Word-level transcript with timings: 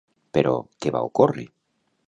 Però, 0.37 0.53
què 0.85 0.95
va 0.95 1.03
ocórrer? 1.11 1.47